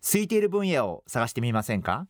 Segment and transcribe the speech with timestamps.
[0.00, 2.06] 空いている分野を探してみませんか？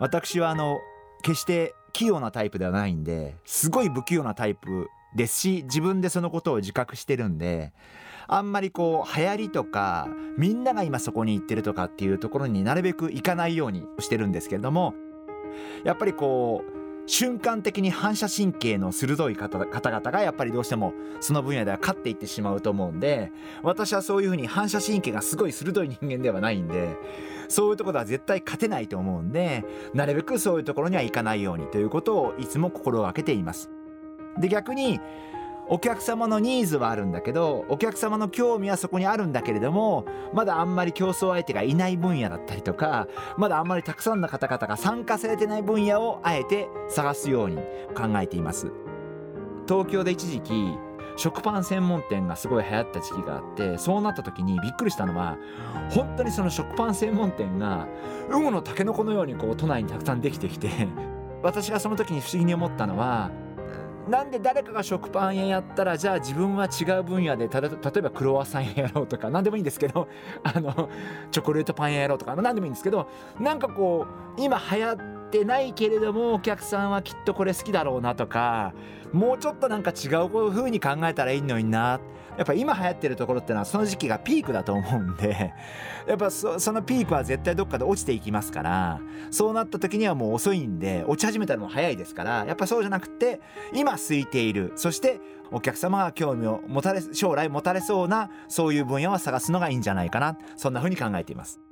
[0.00, 0.78] 私はあの
[1.22, 7.72] 決して器用なタイプではないんですごい不器用なタイプですし自分でそのことを自覚してるんで
[8.28, 10.06] あんまりこう流行りとか
[10.36, 14.94] みんなが今そこに行ってるとかっていうところになるべく行かないようにしてるんですけれども
[15.82, 16.77] やっぱりこう
[17.08, 26.96] 瞬間的に反射神経の鋭い方々がやっぱりどうしてもその分野では勝っていってしまうと思うんで私はそういうふうに反射神経がすごい鋭い人間ではないんで
[27.48, 33.70] そういうところでは絶対勝てないと思うんでなるべくそういうところにはいかないようにということをいつも心がけています。
[34.38, 35.00] で逆に
[35.70, 47.56] お客様のニーズはあるんだけどお客様の興味はそこにあるんだけれどもまだあんまり競争相手がいない分野だったりとかまだあんまりたくさんの方々が参加されてない分野をあえて探すように
[47.94, 48.72] 考えています。
[49.68, 50.78] 東京で一時期
[51.18, 55.36] 食パン専門店がすごい流行った時期があってそうなった時にびっくりしたのは
[55.90, 57.88] 本当にその食パン専門店が
[58.30, 60.70] ウゴのタケノコのようにこう都内にたくさんできてきて
[61.42, 63.30] 私がその時に不思議に思ったのは
[64.08, 70.08] なんで誰かが食パン屋やったらじゃあ自分は違う分野で例えばクロワッサン屋やろうとか何でもいいんですけど
[70.42, 70.88] あの
[71.30, 74.06] チョコレートパン屋やろうとか何でもいいんですけどなんかこ
[74.36, 78.72] う今流行ってないけれどもお客さんはきっとこれ好きだろうなとか
[79.12, 82.00] もうちょっとなんか違う風に考えたらいいのにな
[82.36, 85.52] やっぱ今流行ってるところってのはその時期がピークだと思うんで
[86.06, 89.00] やっぱそのピークは絶対どっかで落ちていきますから
[89.30, 93.40] そうなった時にはもう遅いんで落ち始めたのも早いですからやっぱそうじゃなくて
[93.74, 101.67] 今空いているそしてお客様が興味を持たれ将来持たれそうなそういう分野を探すのがいいんじゃないかなそんな風に考えています。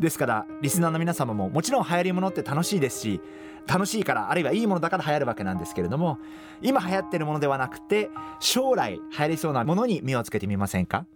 [0.00, 3.20] ですからリスナーの皆様ももちろん流行りものって楽しいですし
[3.66, 6.18] 楽しいからあるいはいいものだから流行るわけなんですけれども
[6.60, 8.08] 今流行ってるものではなくて
[8.40, 11.06] 将来流行りそうなものに目をつけてみませんか？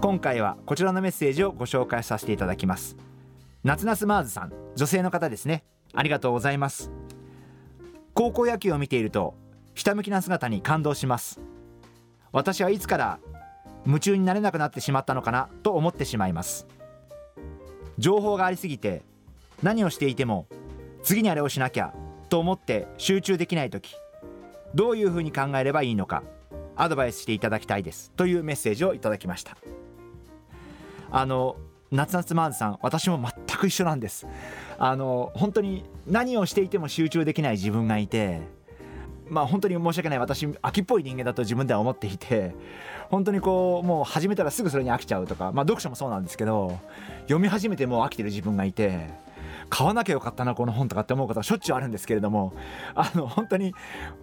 [0.00, 2.96] 今回はこちらのメッセージをご紹介させていただきます。
[3.64, 5.64] 夏夏マーズさん女性の方ですね。
[5.92, 6.92] ありがとうございます。
[8.14, 9.34] 高校野球を見ていると
[9.88, 11.40] ひたむきな姿に感動します。
[12.30, 13.18] 私はいつから
[13.86, 16.66] 夢中になれなくなってしまったのかなと思ってしまいます。
[17.96, 19.00] 情報がありすぎて
[19.62, 20.46] 何をしていても
[21.02, 21.94] 次にあれをしなきゃ
[22.28, 23.94] と思って集中できない時
[24.74, 26.22] どういうふうに考えればいいのか
[26.76, 29.56] アドバイスしていただきたいですというメッセージをいただきました。
[31.10, 31.56] あの
[31.90, 34.26] 夏夏マーズさん私も全く一緒なんです。
[34.78, 38.57] あの本当に何をしていても集中できない自分がいて
[39.30, 40.18] まあ本当に申し訳ない。
[40.18, 42.54] 私秋っぽい人間だと自分では思っていて
[43.10, 46.78] 本当にこうもう始めたらすぐそれに飽きちゃうとかまあ読書もそうなんですけど
[47.22, 49.08] 読み始めてもう飽きてる自分がいて
[49.70, 52.54] 買わなきゃよかったなこの本とかって思うことはしょっちゅうあるんですけれども
[52.94, 53.74] あの本当に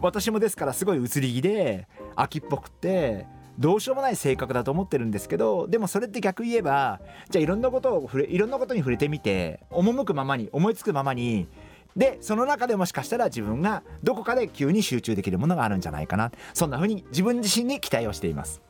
[0.02, 3.28] 私もですからすごい移り気で秋っぽくて
[3.58, 7.00] どうしようもない性格だと思ってるんですけどでもそれって逆言えば
[7.30, 11.48] じゃあいろんなことを触れいろんなことに触れてみて赴くままに思いつくままに
[11.96, 16.32] でその中でもしかしたら自分がどこかで急に集中できるものがあるんじゃないかな。
[16.54, 18.62] そんな風に自分自身に期待をしています。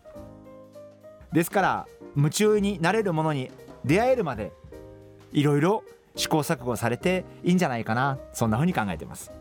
[1.31, 3.51] ですから夢中になれるものに
[3.83, 4.51] 出会えるまで
[5.33, 5.83] いろいろ
[6.15, 8.19] 試行錯誤されていいんじゃないかな。
[8.31, 9.31] そんな風に考えてます。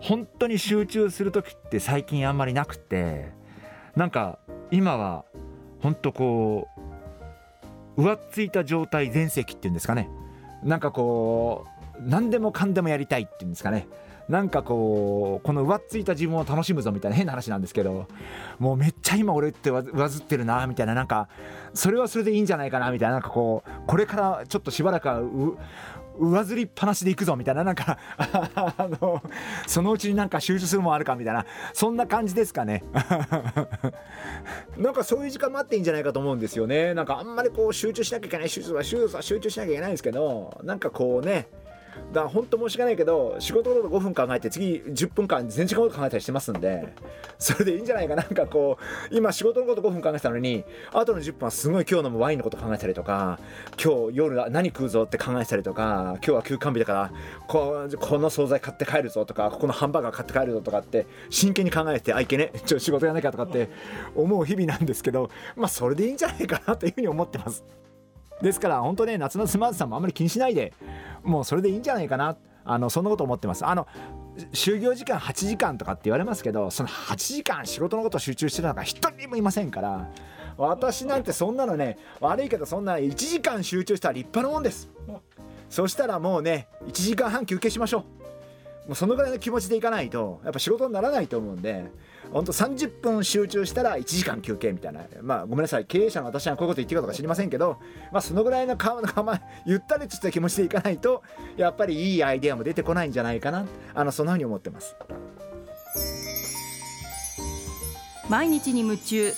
[0.00, 3.32] 本当に集中する時って最近あんまりなくて
[3.96, 4.38] なんか
[4.70, 5.24] 今は
[5.80, 6.68] 本当こ
[7.96, 10.10] う浮ついた状態全席っていうんですかね。
[10.62, 13.88] なんかこう何でもかんでもやりたいっていうんですかね。
[14.28, 18.06] なんかこうこの上っついた自分を楽しむぞみたいな変な話なんですけど
[18.58, 21.28] もうめっちゃ今俺って上ずってるなみたいななんか
[21.74, 25.20] それはそれでいいんじゃないかなみたいななんかこうこれからちょっとしばらくは
[26.18, 29.22] 上ずりっぱなしでいくぞみたいななんか あの
[29.66, 31.44] そのうちになんか集中するもんあるかみたいな
[31.74, 32.82] そんな感じですかね。
[34.78, 36.94] なんかそういう時間もあっていいんじゃないかと思うんですよね。
[36.94, 41.48] なんかあんまりこう集中しなきゃいけない集中は集中しなきゃいけないんですけどなんかこうね
[42.12, 46.94] だから本当申し訳ないけど仕事のこと5分考えて次10分間全然違うこと考えたりしてますんで
[47.38, 48.78] それでいいんじゃないかなんかこ
[49.10, 53.38] う今仕事のこと5分考えてたのにあとの10分はすごい今日のワインのこと考えたりとか
[53.82, 57.12] 今日夜何食うぞって考えたりとか今日は休館日だから
[57.46, 63.70] ここの惣菜買って帰るぞとかここのハンバーガー買って帰るぞとかって真剣に考えてあいけねちょ仕事やらなきゃとかって
[64.14, 67.64] 思う日々なんですけどまあそれでいいんじゃないかなというふうに思ってます。
[68.44, 70.74] ですから本当ね夏のスマートさんもあんまり気にしないで
[71.22, 72.36] もうそれでいいんじゃないかな。
[72.66, 73.66] あのそんなこと思ってます。
[73.66, 73.86] あの
[74.52, 80.10] 就業時間8時間とかって言われますけどその8時間仕事のことを集中してるのが一人もいませんから
[80.56, 84.90] 私なんてそんなのね悪いけどそんな1時間集中したら立派なもんです。
[85.68, 88.23] そしたらもうね1時間半休憩しましょう
[88.86, 91.90] もうそのぐらいの気持ちでいかないとやっぱ仕事にならないと思うんで
[92.32, 95.02] 本当30分集中したら1時間休憩みたいな。
[95.22, 95.84] まあごめんなさい。
[95.84, 97.78] 経営者の私はこういうこと言ってるかとか知りませんけど
[98.12, 101.22] まあそのぐらいのかまゆったりとした気持ちでいかないと
[101.56, 103.66] やっぱりいいアイデアも出てこないんじゃないかな。
[103.94, 104.96] あのそんなふうに思ってます。
[108.28, 109.32] 毎日に夢中。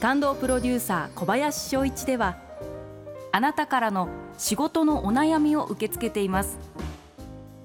[0.00, 2.36] 感動プロデューサー小林翔一では
[3.32, 6.58] あなたからの仕事のお悩みを受け付けています。